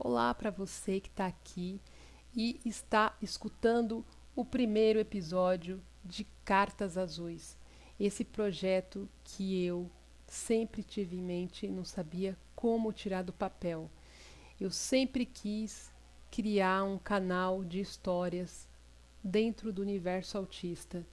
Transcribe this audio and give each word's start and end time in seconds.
Olá 0.00 0.32
para 0.32 0.52
você 0.52 1.00
que 1.00 1.08
está 1.08 1.26
aqui 1.26 1.80
e 2.32 2.60
está 2.64 3.16
escutando 3.20 4.06
o 4.36 4.44
primeiro 4.44 5.00
episódio 5.00 5.82
de 6.04 6.24
Cartas 6.44 6.96
Azuis. 6.96 7.58
Esse 7.98 8.24
projeto 8.24 9.08
que 9.24 9.64
eu 9.64 9.90
sempre 10.24 10.84
tive 10.84 11.16
em 11.16 11.20
mente 11.20 11.66
e 11.66 11.70
não 11.70 11.84
sabia 11.84 12.38
como 12.54 12.92
tirar 12.92 13.22
do 13.22 13.32
papel. 13.32 13.90
Eu 14.60 14.70
sempre 14.70 15.26
quis 15.26 15.92
criar 16.30 16.84
um 16.84 16.96
canal 16.96 17.64
de 17.64 17.80
histórias 17.80 18.68
dentro 19.22 19.72
do 19.72 19.82
universo 19.82 20.38
autista 20.38 21.04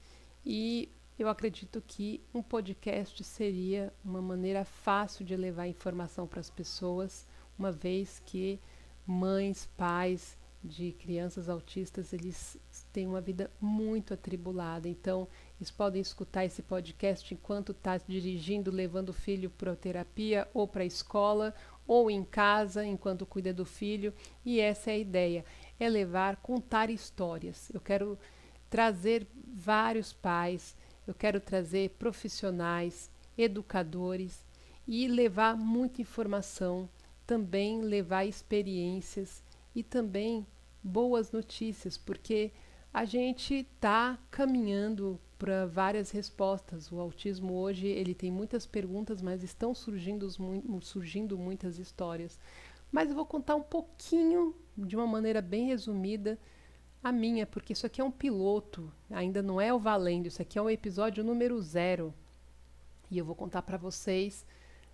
e 0.45 0.91
eu 1.17 1.27
acredito 1.27 1.81
que 1.88 2.21
um 2.31 2.43
podcast 2.43 3.23
seria 3.23 3.91
uma 4.04 4.21
maneira 4.21 4.63
fácil 4.63 5.25
de 5.25 5.36
levar 5.36 5.67
informação 5.67 6.27
para 6.27 6.39
as 6.39 6.52
pessoas, 6.52 7.27
uma 7.57 7.71
vez 7.71 8.21
que 8.23 8.59
mães, 9.05 9.70
pais 9.77 10.38
de 10.63 10.91
crianças 10.93 11.48
autistas, 11.48 12.11
eles 12.11 12.57
têm 12.91 13.05
uma 13.05 13.21
vida 13.21 13.52
muito 13.61 14.13
atribulada. 14.13 14.89
Então, 14.89 15.27
eles 15.59 15.70
podem 15.70 16.02
escutar 16.02 16.43
esse 16.43 16.63
podcast 16.63 17.33
enquanto 17.33 17.71
está 17.71 17.97
dirigindo, 17.97 18.71
levando 18.71 19.09
o 19.09 19.13
filho 19.13 19.49
para 19.49 19.75
terapia 19.75 20.47
ou 20.53 20.67
para 20.67 20.83
a 20.83 20.88
escola, 20.88 21.53
ou 21.88 22.09
em 22.09 22.23
casa, 22.23 22.83
enquanto 22.83 23.25
cuida 23.25 23.53
do 23.53 23.66
filho. 23.66 24.13
E 24.44 24.59
essa 24.59 24.89
é 24.89 24.95
a 24.95 24.97
ideia, 24.97 25.45
é 25.80 25.88
levar, 25.88 26.38
contar 26.38 26.89
histórias. 26.89 27.69
Eu 27.72 27.80
quero 27.80 28.17
trazer 28.69 29.27
vários 29.53 30.11
pais, 30.11 30.75
eu 31.05 31.13
quero 31.13 31.39
trazer 31.39 31.91
profissionais, 31.91 33.09
educadores 33.38 34.44
e 34.88 35.08
levar 35.08 35.55
muita 35.55 36.02
informação 36.02 36.89
também 37.25 37.81
levar 37.81 38.25
experiências 38.25 39.43
e 39.73 39.83
também 39.83 40.45
boas 40.83 41.31
notícias, 41.31 41.97
porque 41.97 42.52
a 42.94 43.03
gente 43.03 43.53
está 43.55 44.17
caminhando 44.31 45.19
para 45.38 45.66
várias 45.66 46.11
respostas. 46.11 46.91
O 46.91 47.00
autismo 47.00 47.53
hoje 47.53 47.88
ele 47.88 48.13
tem 48.13 48.31
muitas 48.31 48.66
perguntas, 48.66 49.22
mas 49.22 49.44
estão 49.44 49.73
surgindo, 49.73 50.27
surgindo 50.81 51.38
muitas 51.38 51.77
histórias. 51.77 52.39
Mas 52.91 53.09
eu 53.09 53.16
vou 53.16 53.25
contar 53.25 53.55
um 53.55 53.63
pouquinho, 53.63 54.55
de 54.78 54.95
uma 54.95 55.07
maneira 55.07 55.41
bem 55.41 55.67
resumida, 55.67 56.39
a 57.03 57.11
minha, 57.11 57.45
porque 57.45 57.73
isso 57.73 57.85
aqui 57.85 58.02
é 58.02 58.03
um 58.03 58.11
piloto, 58.11 58.91
ainda 59.11 59.44
não 59.44 59.59
é 59.59 59.73
o 59.73 59.80
valendo, 59.80 60.28
isso 60.28 60.41
aqui 60.41 60.57
é 60.57 60.61
o 60.61 60.69
episódio 60.69 61.23
número 61.23 61.61
zero. 61.61 62.13
E 63.11 63.17
eu 63.17 63.25
vou 63.25 63.35
contar 63.35 63.61
para 63.61 63.78
vocês 63.78 64.45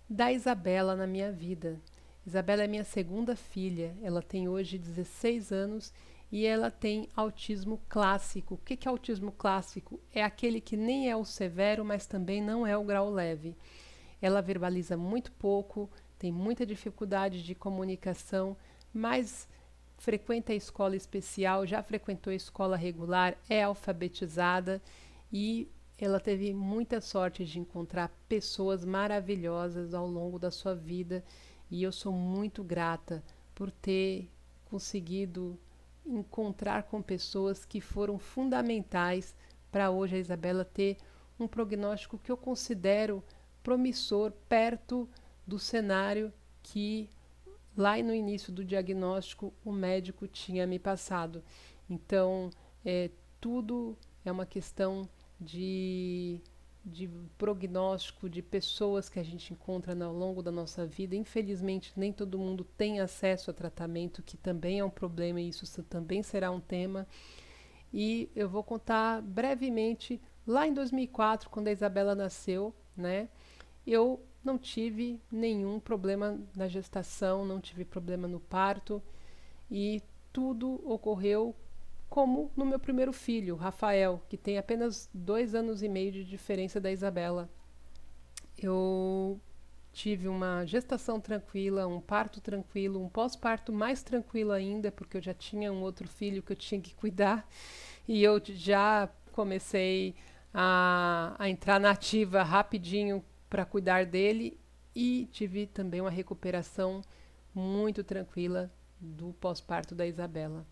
da 0.08 0.32
Isabela 0.32 0.94
na 0.94 1.06
minha 1.06 1.32
vida. 1.32 1.80
Isabela 2.26 2.62
é 2.62 2.66
minha 2.66 2.84
segunda 2.84 3.34
filha. 3.34 3.96
Ela 4.02 4.22
tem 4.22 4.48
hoje 4.48 4.78
16 4.78 5.52
anos 5.52 5.92
e 6.30 6.46
ela 6.46 6.70
tem 6.70 7.08
autismo 7.14 7.80
clássico. 7.88 8.54
O 8.54 8.58
que 8.58 8.86
é 8.86 8.90
autismo 8.90 9.32
clássico? 9.32 10.00
É 10.14 10.22
aquele 10.22 10.60
que 10.60 10.76
nem 10.76 11.10
é 11.10 11.16
o 11.16 11.24
severo, 11.24 11.84
mas 11.84 12.06
também 12.06 12.40
não 12.40 12.66
é 12.66 12.76
o 12.76 12.84
grau 12.84 13.10
leve. 13.10 13.56
Ela 14.20 14.40
verbaliza 14.40 14.96
muito 14.96 15.32
pouco, 15.32 15.90
tem 16.18 16.30
muita 16.30 16.64
dificuldade 16.64 17.42
de 17.42 17.54
comunicação, 17.54 18.56
mas 18.94 19.48
frequenta 19.98 20.52
a 20.52 20.56
escola 20.56 20.96
especial, 20.96 21.66
já 21.66 21.82
frequentou 21.82 22.30
a 22.30 22.36
escola 22.36 22.76
regular, 22.76 23.36
é 23.48 23.64
alfabetizada 23.64 24.80
e 25.32 25.68
ela 25.98 26.18
teve 26.18 26.52
muita 26.54 27.00
sorte 27.00 27.44
de 27.44 27.58
encontrar 27.58 28.10
pessoas 28.28 28.84
maravilhosas 28.84 29.94
ao 29.94 30.06
longo 30.06 30.38
da 30.38 30.50
sua 30.50 30.74
vida 30.74 31.22
e 31.72 31.82
eu 31.82 31.90
sou 31.90 32.12
muito 32.12 32.62
grata 32.62 33.24
por 33.54 33.70
ter 33.70 34.30
conseguido 34.66 35.58
encontrar 36.04 36.82
com 36.82 37.00
pessoas 37.00 37.64
que 37.64 37.80
foram 37.80 38.18
fundamentais 38.18 39.34
para 39.70 39.90
hoje 39.90 40.16
a 40.16 40.18
Isabela 40.18 40.66
ter 40.66 40.98
um 41.40 41.48
prognóstico 41.48 42.18
que 42.18 42.30
eu 42.30 42.36
considero 42.36 43.24
promissor 43.62 44.32
perto 44.50 45.08
do 45.46 45.58
cenário 45.58 46.30
que 46.62 47.08
lá 47.74 47.96
no 48.02 48.14
início 48.14 48.52
do 48.52 48.62
diagnóstico 48.62 49.50
o 49.64 49.72
médico 49.72 50.28
tinha 50.28 50.66
me 50.66 50.78
passado. 50.78 51.42
Então, 51.88 52.50
é, 52.84 53.10
tudo 53.40 53.96
é 54.26 54.30
uma 54.30 54.44
questão 54.44 55.08
de 55.40 56.38
de 56.84 57.08
prognóstico 57.38 58.28
de 58.28 58.42
pessoas 58.42 59.08
que 59.08 59.20
a 59.20 59.22
gente 59.22 59.52
encontra 59.52 59.92
ao 60.04 60.12
longo 60.12 60.42
da 60.42 60.50
nossa 60.50 60.84
vida. 60.84 61.14
Infelizmente, 61.14 61.92
nem 61.96 62.12
todo 62.12 62.38
mundo 62.38 62.64
tem 62.64 63.00
acesso 63.00 63.50
a 63.50 63.54
tratamento, 63.54 64.22
que 64.22 64.36
também 64.36 64.80
é 64.80 64.84
um 64.84 64.90
problema 64.90 65.40
e 65.40 65.48
isso 65.48 65.82
também 65.84 66.22
será 66.22 66.50
um 66.50 66.60
tema. 66.60 67.06
E 67.92 68.30
eu 68.34 68.48
vou 68.48 68.64
contar 68.64 69.22
brevemente 69.22 70.20
lá 70.46 70.66
em 70.66 70.74
2004, 70.74 71.50
quando 71.50 71.68
a 71.68 71.72
Isabela 71.72 72.14
nasceu, 72.14 72.74
né? 72.96 73.28
Eu 73.86 74.20
não 74.44 74.58
tive 74.58 75.20
nenhum 75.30 75.78
problema 75.78 76.40
na 76.56 76.66
gestação, 76.66 77.44
não 77.44 77.60
tive 77.60 77.84
problema 77.84 78.26
no 78.26 78.40
parto 78.40 79.00
e 79.70 80.02
tudo 80.32 80.80
ocorreu 80.88 81.54
como 82.12 82.52
no 82.54 82.66
meu 82.66 82.78
primeiro 82.78 83.10
filho, 83.10 83.56
Rafael, 83.56 84.22
que 84.28 84.36
tem 84.36 84.58
apenas 84.58 85.08
dois 85.14 85.54
anos 85.54 85.82
e 85.82 85.88
meio 85.88 86.12
de 86.12 86.22
diferença 86.22 86.78
da 86.78 86.92
Isabela. 86.92 87.48
Eu 88.58 89.40
tive 89.94 90.28
uma 90.28 90.62
gestação 90.66 91.18
tranquila, 91.18 91.86
um 91.86 92.02
parto 92.02 92.38
tranquilo, 92.38 93.02
um 93.02 93.08
pós-parto 93.08 93.72
mais 93.72 94.02
tranquilo 94.02 94.52
ainda, 94.52 94.92
porque 94.92 95.16
eu 95.16 95.22
já 95.22 95.32
tinha 95.32 95.72
um 95.72 95.80
outro 95.80 96.06
filho 96.06 96.42
que 96.42 96.52
eu 96.52 96.56
tinha 96.56 96.78
que 96.82 96.94
cuidar 96.94 97.48
e 98.06 98.22
eu 98.22 98.38
já 98.44 99.08
comecei 99.32 100.14
a, 100.52 101.34
a 101.38 101.48
entrar 101.48 101.80
na 101.80 101.92
ativa 101.92 102.42
rapidinho 102.42 103.24
para 103.48 103.64
cuidar 103.64 104.04
dele 104.04 104.60
e 104.94 105.30
tive 105.32 105.66
também 105.66 106.02
uma 106.02 106.10
recuperação 106.10 107.00
muito 107.54 108.04
tranquila 108.04 108.70
do 109.00 109.32
pós-parto 109.40 109.94
da 109.94 110.06
Isabela. 110.06 110.66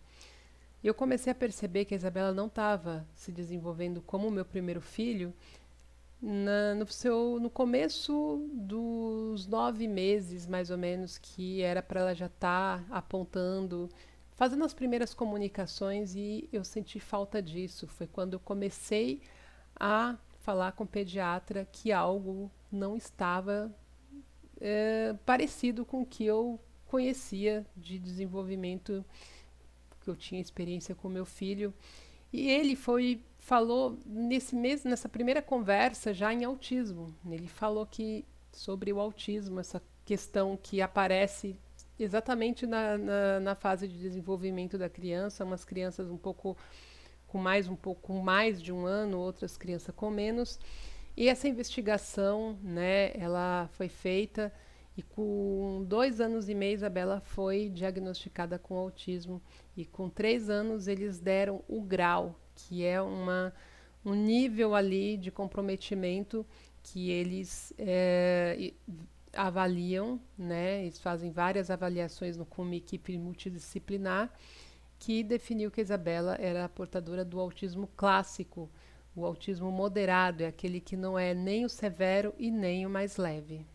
E 0.83 0.87
eu 0.87 0.93
comecei 0.93 1.31
a 1.31 1.35
perceber 1.35 1.85
que 1.85 1.93
a 1.93 1.97
Isabela 1.97 2.33
não 2.33 2.47
estava 2.47 3.05
se 3.13 3.31
desenvolvendo 3.31 4.01
como 4.01 4.27
o 4.27 4.31
meu 4.31 4.43
primeiro 4.43 4.81
filho 4.81 5.33
na, 6.21 6.75
no, 6.75 6.87
seu, 6.87 7.39
no 7.39 7.49
começo 7.49 8.47
dos 8.51 9.47
nove 9.47 9.87
meses, 9.87 10.47
mais 10.47 10.69
ou 10.69 10.77
menos, 10.77 11.17
que 11.17 11.61
era 11.61 11.81
para 11.81 11.99
ela 12.01 12.15
já 12.15 12.27
estar 12.27 12.79
tá 12.79 12.85
apontando, 12.95 13.89
fazendo 14.33 14.63
as 14.63 14.73
primeiras 14.73 15.13
comunicações 15.13 16.15
e 16.15 16.47
eu 16.51 16.63
senti 16.63 16.99
falta 16.99 17.41
disso. 17.41 17.87
Foi 17.87 18.07
quando 18.07 18.33
eu 18.33 18.39
comecei 18.39 19.21
a 19.75 20.17
falar 20.39 20.71
com 20.71 20.83
o 20.83 20.87
pediatra 20.87 21.67
que 21.71 21.91
algo 21.91 22.51
não 22.71 22.95
estava 22.97 23.71
é, 24.59 25.15
parecido 25.25 25.85
com 25.85 26.01
o 26.01 26.05
que 26.05 26.25
eu 26.25 26.59
conhecia 26.87 27.65
de 27.75 27.97
desenvolvimento 27.97 29.05
eu 30.11 30.15
tinha 30.15 30.41
experiência 30.41 30.95
com 30.95 31.09
meu 31.09 31.25
filho. 31.25 31.73
E 32.31 32.49
ele 32.49 32.75
foi 32.75 33.21
falou 33.39 33.97
nesse 34.05 34.55
mês, 34.55 34.83
nessa 34.83 35.09
primeira 35.09 35.41
conversa 35.41 36.13
já 36.13 36.31
em 36.31 36.43
autismo. 36.43 37.13
Ele 37.29 37.47
falou 37.47 37.85
que 37.85 38.23
sobre 38.51 38.93
o 38.93 38.99
autismo, 38.99 39.59
essa 39.59 39.81
questão 40.05 40.57
que 40.61 40.81
aparece 40.81 41.55
exatamente 41.97 42.65
na, 42.65 42.97
na, 42.97 43.39
na 43.39 43.55
fase 43.55 43.87
de 43.87 43.97
desenvolvimento 43.97 44.77
da 44.77 44.89
criança, 44.89 45.43
umas 45.43 45.65
crianças 45.65 46.09
um 46.09 46.17
pouco 46.17 46.57
com 47.27 47.37
mais 47.37 47.67
um 47.67 47.75
pouco 47.75 48.13
mais 48.13 48.61
de 48.61 48.71
um 48.71 48.85
ano, 48.85 49.19
outras 49.19 49.57
crianças 49.57 49.93
com 49.95 50.09
menos. 50.09 50.59
E 51.15 51.27
essa 51.27 51.47
investigação, 51.47 52.57
né, 52.61 53.11
ela 53.15 53.69
foi 53.73 53.89
feita 53.89 54.51
e 54.97 55.01
com 55.01 55.85
dois 55.87 56.19
anos 56.19 56.49
e 56.49 56.53
meio, 56.53 56.73
Isabela 56.73 57.21
foi 57.21 57.69
diagnosticada 57.69 58.59
com 58.59 58.75
autismo. 58.77 59.41
E 59.75 59.85
com 59.85 60.09
três 60.09 60.49
anos, 60.49 60.87
eles 60.87 61.19
deram 61.19 61.63
o 61.67 61.81
grau, 61.81 62.37
que 62.53 62.83
é 62.83 63.01
uma, 63.01 63.53
um 64.03 64.13
nível 64.13 64.75
ali 64.75 65.17
de 65.17 65.31
comprometimento 65.31 66.45
que 66.83 67.09
eles 67.09 67.73
é, 67.77 68.73
avaliam, 69.33 70.19
né? 70.37 70.81
Eles 70.81 70.99
fazem 70.99 71.31
várias 71.31 71.69
avaliações 71.69 72.35
no, 72.35 72.45
com 72.45 72.63
uma 72.63 72.75
equipe 72.75 73.17
multidisciplinar 73.17 74.29
que 74.99 75.23
definiu 75.23 75.71
que 75.71 75.79
a 75.79 75.83
Isabela 75.83 76.35
era 76.39 76.69
portadora 76.69 77.23
do 77.25 77.39
autismo 77.39 77.87
clássico. 77.95 78.69
O 79.15 79.25
autismo 79.25 79.71
moderado 79.71 80.43
é 80.43 80.47
aquele 80.47 80.79
que 80.79 80.95
não 80.95 81.17
é 81.17 81.33
nem 81.33 81.65
o 81.65 81.69
severo 81.69 82.33
e 82.37 82.51
nem 82.51 82.85
o 82.85 82.89
mais 82.89 83.17
leve. 83.17 83.65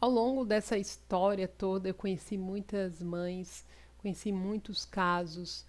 Ao 0.00 0.08
longo 0.08 0.44
dessa 0.44 0.78
história 0.78 1.48
toda, 1.48 1.88
eu 1.88 1.94
conheci 1.94 2.38
muitas 2.38 3.02
mães, 3.02 3.66
conheci 3.98 4.30
muitos 4.30 4.84
casos. 4.84 5.66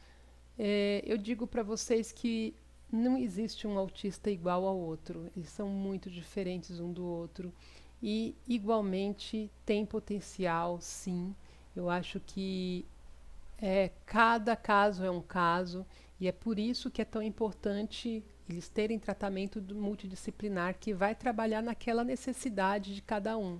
É, 0.58 1.04
eu 1.04 1.18
digo 1.18 1.48
para 1.48 1.64
vocês 1.64 2.12
que 2.12 2.54
não 2.92 3.18
existe 3.18 3.66
um 3.66 3.78
autista 3.78 4.30
igual 4.30 4.66
ao 4.66 4.78
outro, 4.78 5.32
eles 5.36 5.50
são 5.50 5.68
muito 5.68 6.12
diferentes 6.12 6.80
um 6.80 6.94
do 6.94 7.04
outro 7.06 7.52
e 8.04 8.36
igualmente 8.48 9.50
tem 9.66 9.84
potencial, 9.84 10.80
sim. 10.80 11.36
Eu 11.76 11.90
acho 11.90 12.20
que 12.20 12.86
é, 13.60 13.90
cada 14.06 14.56
caso 14.56 15.04
é 15.04 15.10
um 15.10 15.22
caso 15.22 15.86
e 16.20 16.28
é 16.28 16.32
por 16.32 16.60
isso 16.60 16.92
que 16.92 17.02
é 17.02 17.06
tão 17.06 17.22
importante 17.22 18.24
eles 18.48 18.68
terem 18.68 19.00
tratamento 19.00 19.62
multidisciplinar 19.74 20.76
que 20.80 20.94
vai 20.94 21.16
trabalhar 21.16 21.62
naquela 21.62 22.04
necessidade 22.04 22.94
de 22.94 23.02
cada 23.02 23.38
um. 23.38 23.60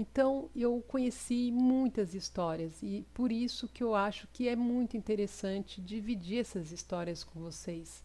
Então, 0.00 0.48
eu 0.56 0.82
conheci 0.88 1.52
muitas 1.52 2.14
histórias 2.14 2.82
e 2.82 3.04
por 3.12 3.30
isso 3.30 3.68
que 3.68 3.84
eu 3.84 3.94
acho 3.94 4.26
que 4.32 4.48
é 4.48 4.56
muito 4.56 4.96
interessante 4.96 5.78
dividir 5.78 6.38
essas 6.38 6.72
histórias 6.72 7.22
com 7.22 7.38
vocês. 7.38 8.02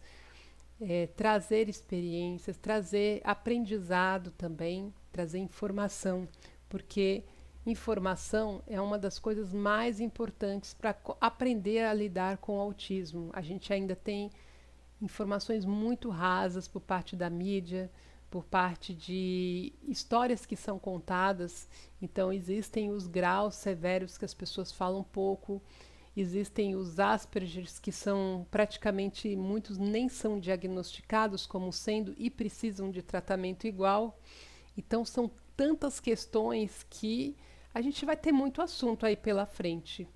É, 0.78 1.06
trazer 1.06 1.70
experiências, 1.70 2.58
trazer 2.58 3.22
aprendizado 3.24 4.30
também, 4.32 4.92
trazer 5.10 5.38
informação, 5.38 6.28
porque 6.68 7.24
informação 7.64 8.62
é 8.66 8.78
uma 8.78 8.98
das 8.98 9.18
coisas 9.18 9.50
mais 9.54 9.98
importantes 9.98 10.74
para 10.74 10.94
aprender 11.18 11.82
a 11.82 11.94
lidar 11.94 12.36
com 12.36 12.58
o 12.58 12.60
autismo. 12.60 13.30
A 13.32 13.40
gente 13.40 13.72
ainda 13.72 13.96
tem 13.96 14.30
informações 15.00 15.64
muito 15.64 16.10
rasas 16.10 16.68
por 16.68 16.82
parte 16.82 17.16
da 17.16 17.30
mídia, 17.30 17.90
por 18.30 18.44
parte 18.44 18.92
de 18.92 19.72
histórias 19.82 20.44
que 20.44 20.56
são 20.56 20.78
contadas. 20.78 21.68
Então, 22.00 22.32
existem 22.32 22.90
os 22.90 23.06
graus 23.06 23.54
severos 23.54 24.18
que 24.18 24.24
as 24.24 24.34
pessoas 24.34 24.72
falam 24.72 25.02
pouco, 25.02 25.62
existem 26.16 26.74
os 26.74 26.98
Aspergers, 26.98 27.78
que 27.78 27.92
são 27.92 28.46
praticamente 28.50 29.34
muitos 29.36 29.78
nem 29.78 30.08
são 30.08 30.38
diagnosticados 30.38 31.46
como 31.46 31.72
sendo 31.72 32.14
e 32.18 32.30
precisam 32.30 32.90
de 32.90 33.02
tratamento 33.02 33.66
igual. 33.66 34.18
Então, 34.76 35.04
são 35.04 35.30
tantas 35.56 36.00
questões 36.00 36.84
que 36.90 37.36
a 37.72 37.80
gente 37.80 38.04
vai 38.04 38.16
ter 38.16 38.32
muito 38.32 38.62
assunto 38.62 39.04
aí 39.04 39.16
pela 39.16 39.46
frente. 39.46 40.08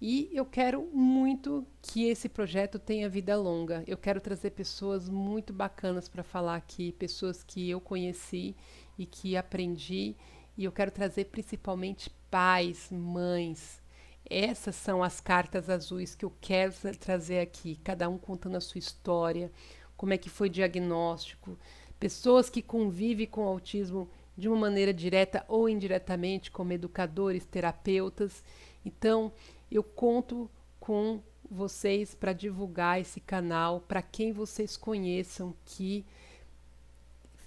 E 0.00 0.30
eu 0.32 0.46
quero 0.46 0.88
muito 0.94 1.66
que 1.82 2.06
esse 2.06 2.26
projeto 2.26 2.78
tenha 2.78 3.08
vida 3.08 3.36
longa. 3.36 3.84
Eu 3.86 3.98
quero 3.98 4.18
trazer 4.18 4.52
pessoas 4.52 5.10
muito 5.10 5.52
bacanas 5.52 6.08
para 6.08 6.22
falar 6.22 6.56
aqui, 6.56 6.92
pessoas 6.92 7.42
que 7.42 7.68
eu 7.68 7.80
conheci 7.82 8.56
e 8.96 9.04
que 9.04 9.36
aprendi. 9.36 10.16
E 10.56 10.64
eu 10.64 10.72
quero 10.72 10.90
trazer 10.90 11.26
principalmente 11.26 12.08
pais, 12.30 12.88
mães. 12.90 13.82
Essas 14.28 14.74
são 14.74 15.02
as 15.02 15.20
cartas 15.20 15.68
azuis 15.68 16.14
que 16.14 16.24
eu 16.24 16.32
quero 16.40 16.72
trazer 16.98 17.40
aqui, 17.40 17.78
cada 17.84 18.08
um 18.08 18.16
contando 18.16 18.56
a 18.56 18.60
sua 18.60 18.78
história, 18.78 19.50
como 19.96 20.14
é 20.14 20.18
que 20.18 20.30
foi 20.30 20.48
o 20.48 20.50
diagnóstico, 20.50 21.58
pessoas 21.98 22.48
que 22.48 22.62
convivem 22.62 23.26
com 23.26 23.42
autismo 23.42 24.08
de 24.36 24.48
uma 24.48 24.56
maneira 24.56 24.94
direta 24.94 25.44
ou 25.48 25.68
indiretamente, 25.68 26.50
como 26.50 26.72
educadores, 26.72 27.44
terapeutas. 27.44 28.42
Então, 28.84 29.32
eu 29.70 29.82
conto 29.82 30.50
com 30.78 31.22
vocês 31.50 32.14
para 32.14 32.32
divulgar 32.32 33.00
esse 33.00 33.20
canal 33.20 33.80
para 33.80 34.00
quem 34.00 34.32
vocês 34.32 34.76
conheçam 34.76 35.54
que 35.64 36.04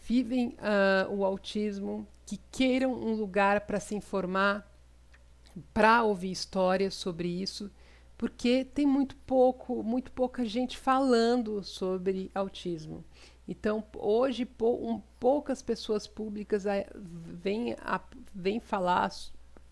vivem 0.06 0.58
uh, 0.60 1.14
o 1.14 1.24
autismo, 1.24 2.06
que 2.26 2.40
queiram 2.52 2.94
um 2.94 3.16
lugar 3.16 3.62
para 3.62 3.80
se 3.80 3.96
informar, 3.96 4.70
para 5.74 6.04
ouvir 6.04 6.32
histórias 6.32 6.94
sobre 6.94 7.28
isso, 7.28 7.72
porque 8.18 8.66
tem 8.66 8.86
muito 8.86 9.16
pouco, 9.16 9.82
muito 9.82 10.12
pouca 10.12 10.46
gente 10.46 10.78
falando 10.78 11.64
sobre 11.64 12.30
autismo. 12.36 13.04
Então, 13.48 13.84
hoje, 13.96 14.46
pou, 14.46 14.90
um, 14.90 15.02
poucas 15.20 15.62
pessoas 15.62 16.08
públicas 16.08 16.66
vêm, 16.96 17.76
vêm 18.34 18.60
falar 18.60 19.10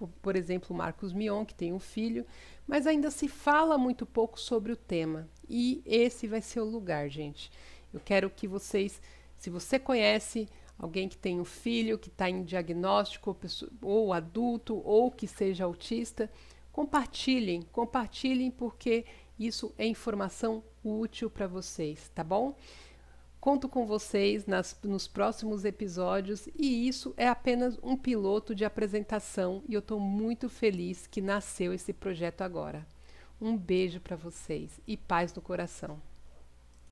por 0.08 0.36
exemplo, 0.36 0.76
Marcos 0.76 1.14
Mion, 1.14 1.46
que 1.46 1.54
tem 1.54 1.74
um 1.74 1.80
filho, 1.80 2.26
mas 2.68 2.88
ainda 2.88 3.12
se 3.12 3.28
fala 3.28 3.78
muito 3.78 4.06
pouco 4.06 4.40
sobre 4.40 4.72
o 4.72 4.78
tema. 4.78 5.30
E 5.50 5.82
esse 5.86 6.28
vai 6.28 6.42
ser 6.42 6.62
o 6.62 6.66
lugar, 6.66 7.10
gente. 7.10 7.52
Eu 7.94 8.00
quero 8.00 8.30
que 8.30 8.48
vocês, 8.48 9.02
se 9.38 9.50
você 9.50 9.78
conhece 9.78 10.48
alguém 10.78 11.08
que 11.08 11.18
tem 11.18 11.40
um 11.40 11.46
filho, 11.46 12.00
que 12.00 12.10
está 12.10 12.30
em 12.30 12.44
diagnóstico, 12.44 13.38
ou 13.82 14.14
adulto, 14.14 14.82
ou 14.84 15.12
que 15.12 15.28
seja 15.28 15.66
autista, 15.66 16.32
compartilhem, 16.72 17.62
compartilhem, 17.72 18.50
porque 18.50 19.06
isso 19.38 19.74
é 19.78 19.86
informação 19.86 20.64
útil 20.84 21.30
para 21.30 21.48
vocês, 21.48 22.10
tá 22.16 22.24
bom? 22.24 22.56
Conto 23.42 23.68
com 23.68 23.88
vocês 23.88 24.46
nas, 24.46 24.78
nos 24.84 25.08
próximos 25.08 25.66
episódios 25.66 26.48
e 26.56 26.88
isso 26.88 27.12
é 27.18 27.28
apenas 27.28 27.76
um 27.82 27.98
piloto 27.98 28.54
de 28.54 28.64
apresentação 28.64 29.64
e 29.68 29.74
eu 29.74 29.80
estou 29.80 30.00
muito 30.00 30.48
feliz 30.48 31.08
que 31.08 31.22
nasceu 31.22 31.74
esse 31.74 31.92
projeto 31.92 32.44
agora. 32.44 32.86
Um 33.42 33.58
beijo 33.58 34.00
para 34.00 34.16
vocês 34.16 34.80
e 34.86 34.96
paz 34.96 35.34
no 35.34 35.42
coração. 35.42 36.00